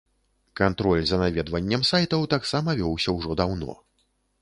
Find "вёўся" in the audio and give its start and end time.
2.83-3.09